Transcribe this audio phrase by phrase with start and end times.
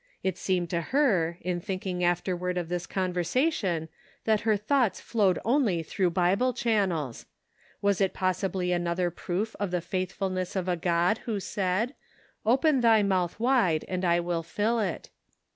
[0.23, 3.87] It seemed to her, in thinking afterward of this conversation,
[4.23, 7.27] that her thoughts flowed only through Bible channels.
[7.83, 11.93] Was it possibly another proof of the faithfulness of a God who said:"
[12.47, 15.11] Open thy mouth wide, and I will fill it."